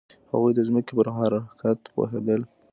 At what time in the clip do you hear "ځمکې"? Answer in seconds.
0.67-0.93